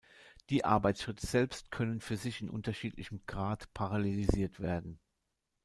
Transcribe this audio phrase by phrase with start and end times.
[0.49, 4.99] Die Arbeitsschritte selbst können für sich in unterschiedlichem Grad parallelisiert werden.